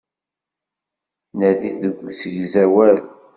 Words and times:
Nadit 1.37 1.75
deg 1.81 1.95
usegzawal. 2.07 2.97